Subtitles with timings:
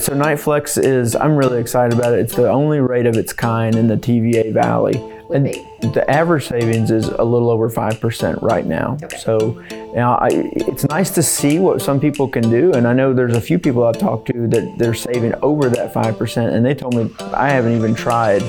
[0.00, 2.20] So NiteFlex is, I'm really excited about it.
[2.20, 4.94] It's the only rate of its kind in the TVA Valley.
[5.34, 5.44] And
[5.92, 8.96] the average savings is a little over 5% right now.
[9.02, 9.18] Okay.
[9.18, 9.62] So
[9.94, 12.72] now I, it's nice to see what some people can do.
[12.72, 15.92] And I know there's a few people I've talked to that they're saving over that
[15.92, 16.50] 5%.
[16.50, 18.40] And they told me I haven't even tried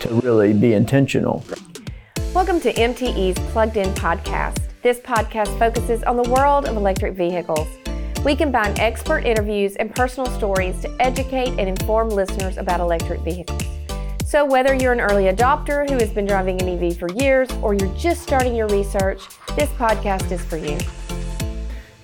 [0.00, 1.44] to really be intentional.
[2.34, 4.58] Welcome to MTE's Plugged In Podcast.
[4.82, 7.68] This podcast focuses on the world of electric vehicles.
[8.26, 13.62] We combine expert interviews and personal stories to educate and inform listeners about electric vehicles.
[14.24, 17.74] So, whether you're an early adopter who has been driving an EV for years or
[17.74, 19.22] you're just starting your research,
[19.54, 20.76] this podcast is for you.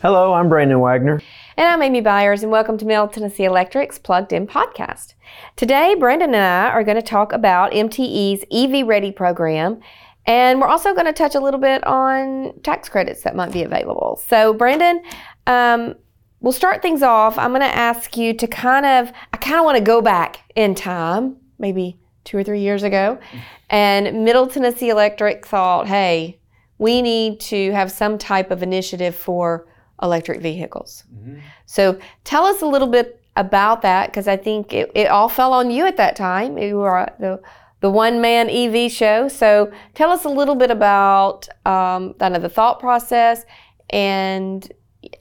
[0.01, 1.21] Hello, I'm Brandon Wagner.
[1.57, 5.15] And I'm Amy Byers, and welcome to Middle Tennessee Electric's Plugged In Podcast.
[5.57, 9.81] Today, Brandon and I are going to talk about MTE's EV Ready program,
[10.25, 13.65] and we're also going to touch a little bit on tax credits that might be
[13.65, 14.23] available.
[14.25, 15.03] So, Brandon,
[15.49, 15.97] um,
[16.43, 17.39] we'll start things off.
[17.39, 20.41] I'm going to ask you to kind of, I kind of want to go back
[20.55, 23.19] in time, maybe two or three years ago,
[23.71, 26.39] and Middle Tennessee Electric thought, hey,
[26.79, 29.67] we need to have some type of initiative for
[30.03, 31.05] electric vehicles.
[31.67, 35.53] So tell us a little bit about that because I think it, it all fell
[35.53, 36.59] on you at that time.
[36.59, 37.41] You were the,
[37.81, 39.29] the one man EV show.
[39.29, 43.45] So tell us a little bit about um, kind of the thought process
[43.91, 44.71] and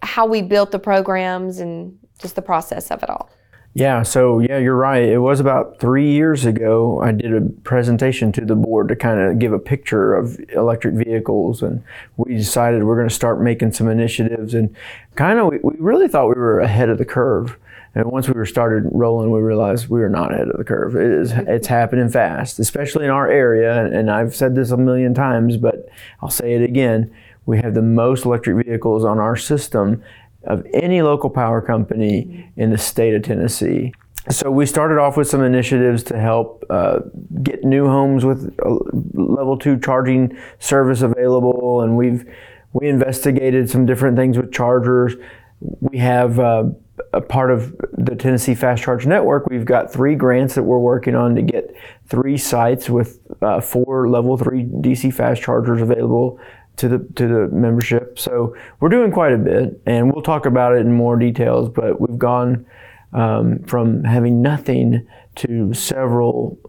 [0.02, 3.30] how we built the programs and just the process of it all.
[3.73, 5.03] Yeah, so yeah, you're right.
[5.03, 7.00] It was about three years ago.
[7.02, 10.95] I did a presentation to the board to kind of give a picture of electric
[10.95, 11.81] vehicles, and
[12.17, 14.53] we decided we're going to start making some initiatives.
[14.53, 14.75] And
[15.16, 17.58] kind of, we, we really thought we were ahead of the curve.
[17.95, 20.95] And once we were started rolling, we realized we were not ahead of the curve.
[20.95, 23.86] It is, it's happening fast, especially in our area.
[23.86, 25.88] And, and I've said this a million times, but
[26.22, 27.14] I'll say it again.
[27.45, 30.03] We have the most electric vehicles on our system
[30.44, 33.94] of any local power company in the state of Tennessee.
[34.30, 37.00] So we started off with some initiatives to help uh,
[37.42, 38.77] get new homes with uh,
[39.14, 42.32] level two charging service available, and we've
[42.73, 45.16] we investigated some different things with chargers.
[45.60, 46.66] We have uh,
[47.14, 49.48] a part of the Tennessee Fast Charge Network.
[49.48, 51.76] We've got three grants that we're working on to get
[52.08, 56.39] three sites with uh, four level three DC fast chargers available
[56.81, 58.17] to the to the membership.
[58.17, 61.69] So we're doing quite a bit, and we'll talk about it in more details.
[61.69, 62.65] But we've gone
[63.14, 66.59] um, from having nothing to several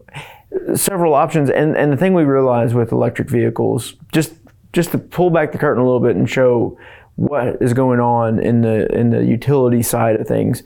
[0.74, 1.48] several options.
[1.48, 4.34] And and the thing we realized with electric vehicles, just
[4.74, 6.78] just to pull back the curtain a little bit and show
[7.16, 10.62] what is going on in the in the utility side of things.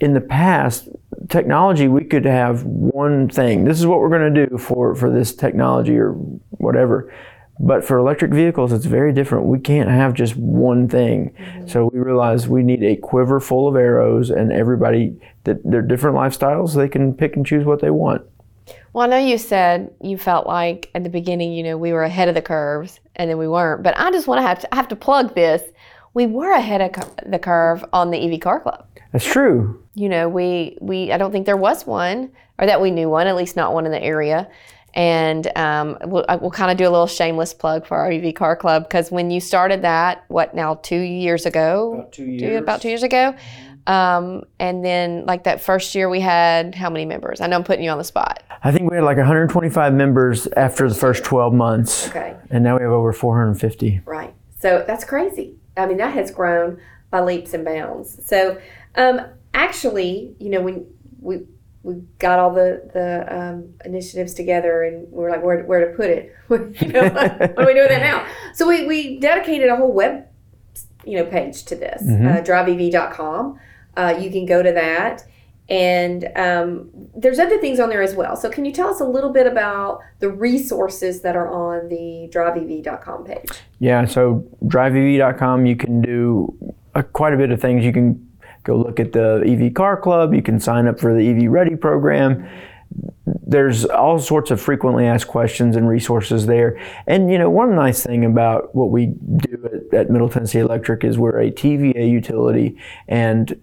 [0.00, 0.90] In the past,
[1.30, 3.64] technology we could have one thing.
[3.64, 6.12] This is what we're going to do for for this technology or
[6.50, 7.10] whatever.
[7.58, 9.46] But for electric vehicles, it's very different.
[9.46, 11.34] We can't have just one thing.
[11.38, 11.68] Mm-hmm.
[11.68, 16.16] So we realize we need a quiver full of arrows, and everybody that they're different
[16.16, 16.74] lifestyles.
[16.74, 18.22] They can pick and choose what they want.
[18.92, 22.02] Well, I know you said you felt like at the beginning, you know, we were
[22.02, 23.82] ahead of the curves and then we weren't.
[23.82, 25.62] But I just want to have to, I have to plug this.
[26.14, 28.86] We were ahead of the curve on the EV Car Club.
[29.12, 29.82] That's true.
[29.94, 33.26] You know, we we I don't think there was one or that we knew one,
[33.26, 34.48] at least not one in the area.
[34.96, 38.56] And um, we'll, we'll kind of do a little shameless plug for our EV Car
[38.56, 41.92] Club because when you started that, what now, two years ago?
[41.94, 42.62] About two Two- years.
[42.62, 43.34] about two years ago.
[43.86, 47.40] Um, and then, like that first year, we had how many members?
[47.40, 48.42] I know I'm putting you on the spot.
[48.64, 52.34] I think we had like 125 members after the first 12 months, Okay.
[52.50, 54.00] and now we have over 450.
[54.04, 54.34] Right.
[54.58, 55.54] So that's crazy.
[55.76, 56.80] I mean, that has grown
[57.10, 58.18] by leaps and bounds.
[58.26, 58.58] So,
[58.96, 59.20] um,
[59.54, 60.84] actually, you know, when
[61.20, 61.42] we
[61.86, 65.96] we got all the the um, initiatives together, and we were like, where where to
[65.96, 66.34] put it?
[66.50, 68.26] you know, what are we doing that now?
[68.54, 70.26] So we we dedicated a whole web,
[71.04, 72.02] you know, page to this.
[72.02, 73.60] Uh, DriveEV.com.
[73.96, 75.24] Uh, you can go to that.
[75.68, 78.36] And um, there's other things on there as well.
[78.36, 82.28] So, can you tell us a little bit about the resources that are on the
[82.32, 83.50] DriveEV.com page?
[83.80, 86.56] Yeah, so driveev.com, you can do
[86.94, 87.84] uh, quite a bit of things.
[87.84, 88.25] You can
[88.66, 91.76] go look at the EV Car Club, you can sign up for the EV Ready
[91.76, 92.48] program.
[93.26, 96.80] There's all sorts of frequently asked questions and resources there.
[97.06, 101.04] And you know, one nice thing about what we do at, at Middle Tennessee Electric
[101.04, 102.78] is we're a TVA utility,
[103.08, 103.58] and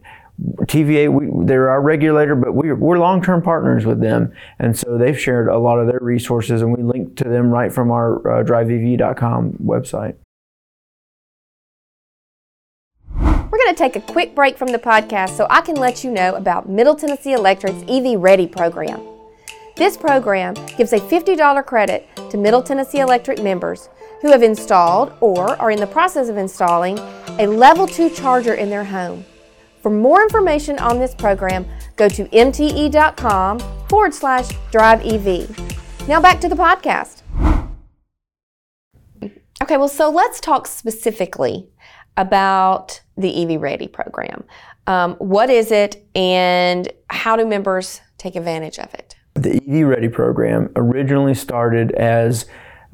[0.62, 5.20] TVA, we, they're our regulator, but we're, we're long-term partners with them, and so they've
[5.20, 8.44] shared a lot of their resources, and we link to them right from our uh,
[8.44, 10.16] driveev.com website.
[13.76, 16.70] To take a quick break from the podcast so I can let you know about
[16.70, 19.02] Middle Tennessee Electric's EV Ready program.
[19.76, 23.90] This program gives a $50 credit to Middle Tennessee Electric members
[24.22, 27.00] who have installed or are in the process of installing
[27.40, 29.26] a level 2 charger in their home.
[29.82, 31.66] For more information on this program,
[31.96, 33.60] go to mte.com
[33.90, 36.08] forward slash drive EV.
[36.08, 37.22] Now back to the podcast.
[39.62, 41.70] Okay, well, so let's talk specifically
[42.18, 44.44] about the EV Ready program.
[44.88, 49.16] Um, what is it and how do members take advantage of it?
[49.36, 52.46] The EV Ready program originally started as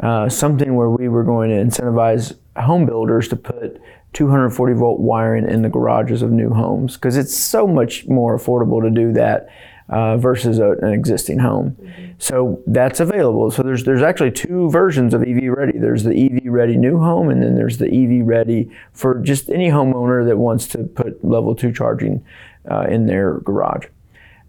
[0.02, 3.82] uh, something where we were going to incentivize home builders to put
[4.14, 8.82] 240 volt wiring in the garages of new homes because it's so much more affordable
[8.82, 9.50] to do that
[9.90, 11.76] uh, versus a, an existing home.
[11.82, 12.12] Mm-hmm.
[12.20, 13.50] So that's available.
[13.52, 15.78] So there's there's actually two versions of EV Ready.
[15.78, 19.70] There's the EV Ready new home, and then there's the EV Ready for just any
[19.70, 22.24] homeowner that wants to put level two charging
[22.70, 23.88] uh, in their garage.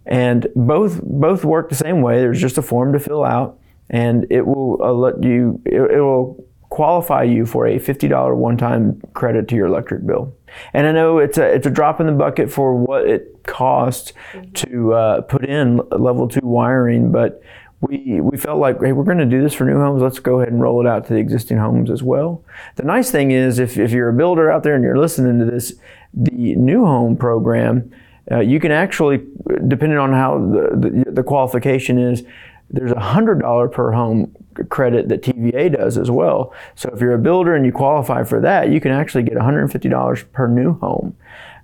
[0.05, 2.19] And both both work the same way.
[2.19, 3.59] There's just a form to fill out,
[3.89, 5.61] and it will uh, let you.
[5.65, 10.33] It, it will qualify you for a $50 one-time credit to your electric bill.
[10.73, 14.13] And I know it's a it's a drop in the bucket for what it costs
[14.31, 14.51] mm-hmm.
[14.53, 17.41] to uh, put in level two wiring, but
[17.81, 20.01] we we felt like hey we're going to do this for new homes.
[20.01, 22.43] Let's go ahead and roll it out to the existing homes as well.
[22.75, 25.45] The nice thing is if if you're a builder out there and you're listening to
[25.45, 25.73] this,
[26.13, 27.91] the new home program.
[28.31, 29.19] Uh, you can actually,
[29.67, 32.23] depending on how the, the, the qualification is,
[32.69, 34.33] there's a $100 per home
[34.69, 36.53] credit that TVA does as well.
[36.75, 40.31] So if you're a builder and you qualify for that, you can actually get $150
[40.31, 41.15] per new home.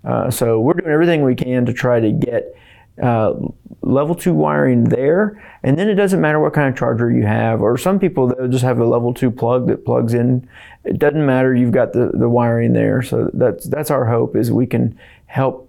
[0.03, 2.55] Uh, so we're doing everything we can to try to get
[3.01, 3.33] uh,
[3.81, 7.61] level two wiring there, and then it doesn't matter what kind of charger you have.
[7.61, 10.47] Or some people they'll just have a level two plug that plugs in.
[10.83, 11.53] It doesn't matter.
[11.53, 13.01] You've got the, the wiring there.
[13.01, 14.97] So that's that's our hope is we can
[15.27, 15.67] help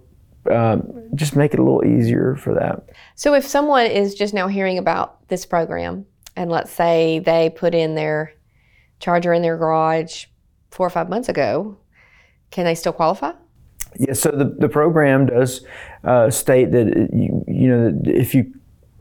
[0.49, 2.89] um, just make it a little easier for that.
[3.15, 6.05] So, if someone is just now hearing about this program,
[6.39, 8.33] and let's say they put in their
[9.01, 10.25] charger in their garage
[10.71, 11.77] four or five months ago,
[12.49, 13.33] can they still qualify?
[13.97, 15.65] Yeah, so the, the program does
[16.05, 18.53] uh, state that you, you know if you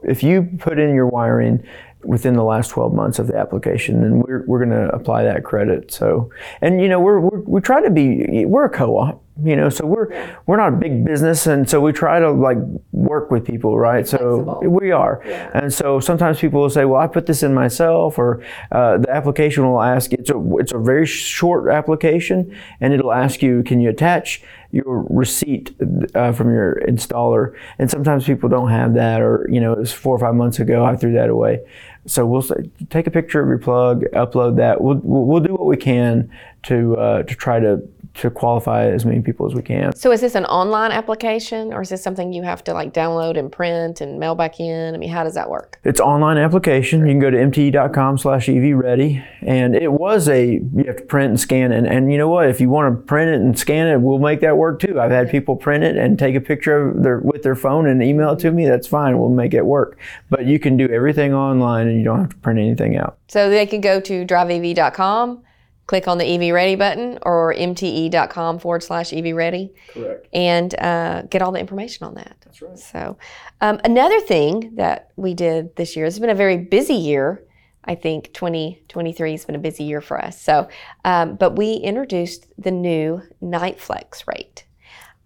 [0.03, 1.65] if you put in your wiring
[2.03, 5.43] within the last 12 months of the application and we're, we're going to apply that
[5.43, 6.31] credit so
[6.61, 9.87] and you know we're, we're we try to be we're a co-op you know so
[9.87, 10.09] we're
[10.47, 12.59] we're not a big business and so we try to like
[12.93, 14.07] work with people right?
[14.07, 14.71] So Flexible.
[14.71, 15.23] we are.
[15.25, 15.51] Yeah.
[15.55, 18.43] and so sometimes people will say well i put this in myself or
[18.73, 23.43] uh, the application will ask it's a it's a very short application and it'll ask
[23.43, 25.75] you can you attach your receipt
[26.15, 27.57] uh, from your installer?
[27.79, 30.59] And sometimes people don't have that or you know it was four or five months
[30.59, 31.61] ago i threw that away.
[32.07, 34.81] So we'll say, take a picture of your plug upload that.
[34.81, 36.31] We'll, we'll do what we can
[36.65, 37.83] to uh, to try to
[38.15, 39.95] to qualify as many people as we can.
[39.95, 43.39] So is this an online application or is this something you have to like download
[43.39, 44.95] and print and mail back in?
[44.95, 45.79] I mean, how does that work?
[45.85, 47.01] It's online application.
[47.01, 49.25] You can go to mte.com slash evready.
[49.43, 51.73] And it was a, you have to print and scan.
[51.73, 52.49] And, and you know what?
[52.49, 55.01] If you want to print it and scan it, we'll make that work too.
[55.01, 58.03] I've had people print it and take a picture of their, with their phone and
[58.03, 58.67] email it to me.
[58.67, 59.19] That's fine.
[59.19, 59.99] We'll make it work.
[60.31, 63.19] But you can do everything online and you don't have to print anything out.
[63.29, 65.43] So they can go to driveev.com
[65.89, 69.73] click on the EV Ready button or mte.com forward slash EV Ready.
[69.89, 70.29] Correct.
[70.33, 72.37] And uh, get all the information on that.
[72.45, 72.79] That's right.
[72.79, 73.19] So,
[73.61, 77.43] um, another thing that we did this year, it's been a very busy year.
[77.85, 80.41] I think 2023 has been a busy year for us.
[80.41, 80.69] So,
[81.07, 84.67] um, but we introduced the new NiteFlex rate.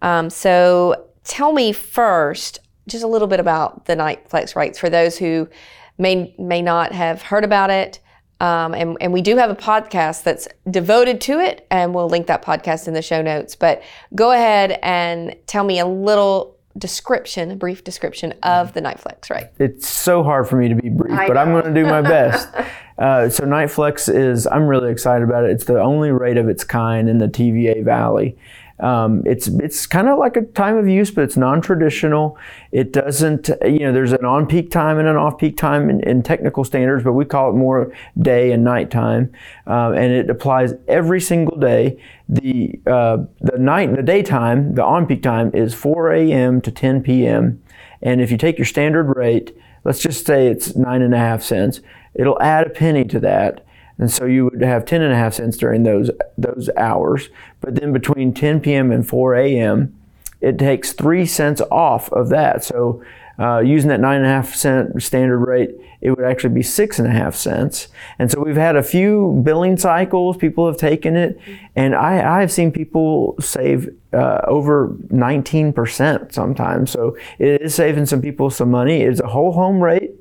[0.01, 5.17] Um, so, tell me first just a little bit about the NiteFlex rates for those
[5.17, 5.49] who
[5.97, 7.99] may may not have heard about it.
[8.43, 12.27] Um, and, and we do have a podcast that's devoted to it, and we'll link
[12.27, 13.55] that podcast in the show notes.
[13.55, 13.81] But
[14.15, 19.49] go ahead and tell me a little description, a brief description of the NiteFlex, right?
[19.59, 22.49] It's so hard for me to be brief, but I'm going to do my best.
[22.97, 25.51] uh, so NiteFlex is, I'm really excited about it.
[25.51, 28.37] It's the only rate of its kind in the TVA Valley.
[28.83, 32.37] Um, it's it's kind of like a time of use, but it's non-traditional.
[32.73, 36.65] It doesn't, you know, there's an on-peak time and an off-peak time in, in technical
[36.65, 39.31] standards, but we call it more day and night time,
[39.67, 41.97] uh, and it applies every single day.
[42.27, 46.59] The uh, the night, the daytime, the on-peak time is 4 a.m.
[46.59, 47.63] to 10 p.m.
[48.01, 51.41] And if you take your standard rate, let's just say it's nine and a half
[51.41, 51.79] cents,
[52.15, 53.65] it'll add a penny to that
[53.97, 57.29] and so you would have 10 and a half cents during those, those hours.
[57.61, 58.91] But then between 10 p.m.
[58.91, 59.95] and 4 a.m.,
[60.41, 62.63] it takes three cents off of that.
[62.63, 63.03] So
[63.39, 65.71] uh, using that nine and a half cent standard rate,
[66.01, 67.87] it would actually be six and a half cents.
[68.19, 70.37] And so we've had a few billing cycles.
[70.37, 71.39] People have taken it,
[71.75, 76.91] and I, I have seen people save uh, over 19% sometimes.
[76.91, 79.01] So it is saving some people some money.
[79.01, 80.11] It's a whole home rate.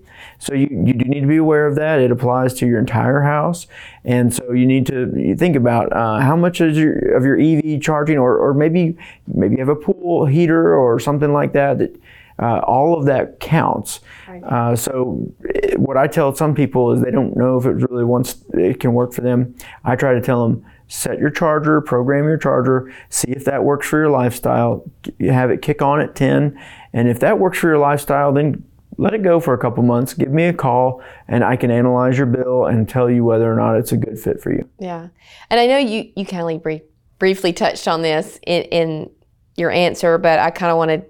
[0.43, 2.01] So you, you do need to be aware of that.
[2.01, 3.69] It applies to your entire house.
[4.05, 7.81] And so you need to think about uh, how much is your, of your EV
[7.81, 8.97] charging or, or maybe
[9.29, 11.95] maybe you have a pool heater or something like that that
[12.41, 14.01] uh, all of that counts.
[14.45, 18.05] Uh, so, eh, what I tell some people is they don't know if it really
[18.05, 19.55] wants it can work for them.
[19.85, 23.87] I try to tell them set your charger, program your charger, see if that works
[23.87, 24.85] for your lifestyle.
[25.21, 26.61] Have it kick on at 10,
[26.93, 28.65] and if that works for your lifestyle, then
[28.99, 30.15] let it go for a couple months.
[30.15, 33.57] Give me a call, and I can analyze your bill and tell you whether or
[33.57, 34.69] not it's a good fit for you.
[34.79, 35.09] Yeah,
[35.51, 36.83] and I know you you kind of brief,
[37.19, 39.11] briefly touched on this in, in
[39.57, 41.05] your answer, but I kind of want to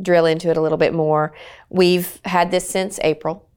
[0.00, 1.34] drill into it a little bit more.
[1.70, 3.48] We've had this since April.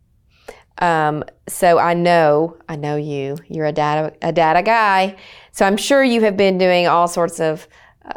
[0.80, 3.38] Um, so I know, I know you.
[3.48, 5.18] You're a data a data guy.
[5.52, 7.68] So I'm sure you have been doing all sorts of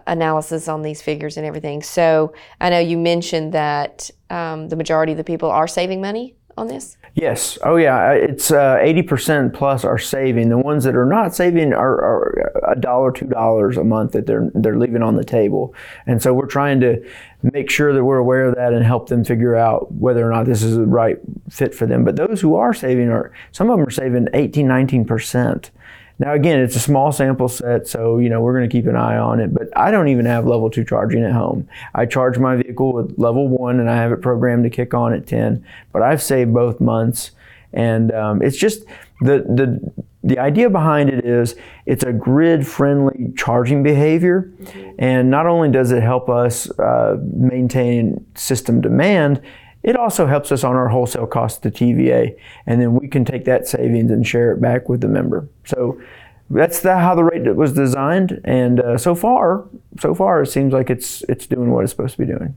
[0.07, 1.83] analysis on these figures and everything.
[1.83, 6.35] So I know you mentioned that um, the majority of the people are saving money
[6.57, 6.97] on this.
[7.14, 7.59] Yes.
[7.62, 8.12] Oh, yeah.
[8.12, 10.49] It's uh, eighty percent plus are saving.
[10.49, 14.26] The ones that are not saving are, are a dollar, two dollars a month that
[14.26, 15.75] they're they're leaving on the table.
[16.07, 17.05] And so we're trying to
[17.43, 20.47] make sure that we're aware of that and help them figure out whether or not
[20.47, 21.19] this is the right
[21.50, 22.05] fit for them.
[22.05, 25.71] But those who are saving are some of them are saving 18, 19 percent.
[26.18, 28.97] Now, again, it's a small sample set, so you know we're going to keep an
[28.97, 29.52] eye on it.
[29.52, 31.68] But I don't even have level two charging at home.
[31.94, 35.12] I charge my vehicle with level one, and I have it programmed to kick on
[35.12, 35.64] at 10.
[35.92, 37.33] But I've saved both months,
[37.73, 38.85] and um, it's just
[39.21, 39.92] the the
[40.23, 44.52] the idea behind it is it's a grid-friendly charging behavior,
[44.99, 49.42] and not only does it help us uh, maintain system demand,
[49.85, 52.35] it also helps us on our wholesale cost to TVA,
[52.67, 55.47] and then we can take that savings and share it back with the member.
[55.67, 56.00] So
[56.49, 59.67] that's the, how the rate was designed, and uh, so far,
[60.00, 62.57] so far it seems like it's it's doing what it's supposed to be doing.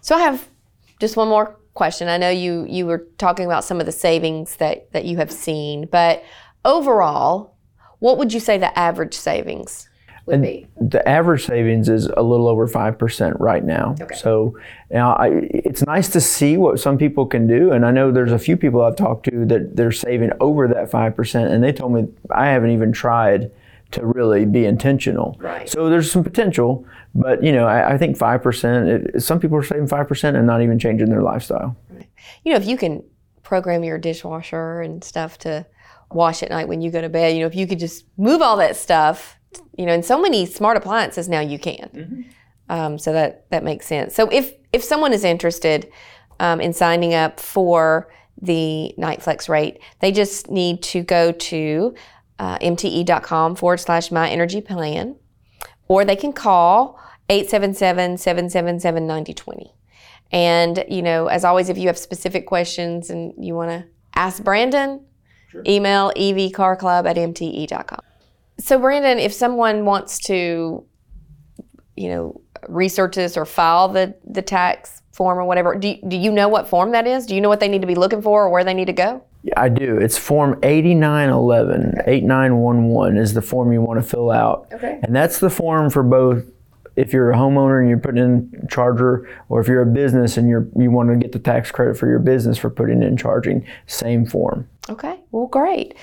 [0.00, 0.48] So I have
[1.00, 2.08] just one more question.
[2.08, 5.30] I know you you were talking about some of the savings that that you have
[5.30, 6.24] seen, but
[6.64, 7.56] overall,
[7.98, 9.86] what would you say the average savings
[10.26, 10.66] would And be?
[10.80, 13.94] the average savings is a little over 5% right now.
[14.00, 14.14] Okay.
[14.14, 14.56] So
[14.90, 17.72] now I, it's nice to see what some people can do.
[17.72, 20.90] And I know there's a few people I've talked to that they're saving over that
[20.90, 21.50] 5%.
[21.50, 23.50] And they told me I haven't even tried
[23.92, 25.36] to really be intentional.
[25.38, 25.68] Right.
[25.68, 26.86] So there's some potential.
[27.14, 30.62] But, you know, I, I think 5%, it, some people are saving 5% and not
[30.62, 31.76] even changing their lifestyle.
[31.90, 32.08] Right.
[32.44, 33.04] You know, if you can
[33.42, 35.66] program your dishwasher and stuff to
[36.10, 38.40] wash at night when you go to bed, you know, if you could just move
[38.40, 39.36] all that stuff,
[39.76, 42.26] you know, in so many smart appliances now you can.
[42.68, 44.14] Um, so that that makes sense.
[44.14, 45.90] So if if someone is interested
[46.40, 51.94] um, in signing up for the NiteFlex rate, they just need to go to
[52.38, 55.16] uh, mte.com forward slash my energy plan,
[55.88, 59.74] or they can call 877 777 9020.
[60.32, 64.42] And, you know, as always, if you have specific questions and you want to ask
[64.42, 65.04] Brandon,
[65.66, 68.00] email evcarclub at mte.com.
[68.58, 70.84] So, Brandon, if someone wants to,
[71.96, 76.30] you know, research this or file the, the tax form or whatever, do, do you
[76.30, 77.26] know what form that is?
[77.26, 78.92] Do you know what they need to be looking for or where they need to
[78.92, 79.22] go?
[79.42, 79.98] Yeah, I do.
[79.98, 82.02] It's Form 8911.
[82.06, 84.68] 8911 is the form you want to fill out.
[84.72, 85.00] Okay.
[85.02, 86.44] And that's the form for both
[86.96, 90.48] if you're a homeowner and you're putting in charger, or if you're a business and
[90.48, 93.66] you're you want to get the tax credit for your business for putting in charging,
[93.86, 94.68] same form.
[94.88, 95.96] Okay, well, great.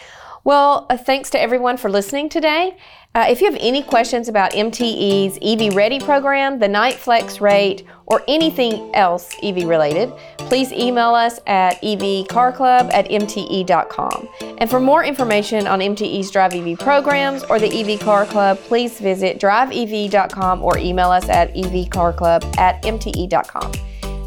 [0.44, 2.78] Well, uh, thanks to everyone for listening today.
[3.16, 8.24] Uh, if you have any questions about MTE's EV Ready program, the NiteFlex rate, or
[8.28, 14.30] anything else EV related, please email us at evcarclub at mte.com.
[14.60, 19.00] And for more information on MTE's Drive EV programs or the EV Car Club, please
[19.00, 23.72] visit driveev.com or email us at evcarclub at mte.com.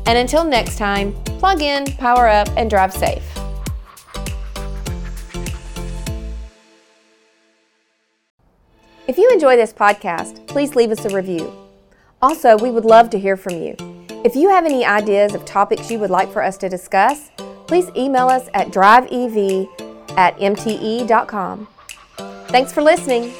[0.07, 3.31] And until next time, plug in, power up, and drive safe.
[9.09, 11.52] If you enjoy this podcast, please leave us a review.
[12.21, 13.75] Also, we would love to hear from you.
[14.25, 17.32] If you have any ideas of topics you would like for us to discuss,
[17.66, 19.68] please email us at driveev
[20.16, 21.66] at mte.com.
[22.47, 23.32] Thanks for listening.